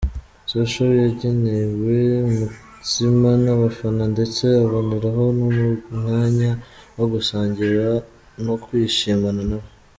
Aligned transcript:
Social 0.51 0.91
yagenewe 1.03 1.97
umutsima 2.29 3.29
n’abafana 3.43 4.03
ndetse 4.13 4.43
aboneraho 4.63 5.23
n’umwanya 5.37 6.51
wo 6.97 7.05
gusangira 7.13 7.87
no 8.45 8.55
kwishimana 8.63 9.41
nabo. 9.49 9.67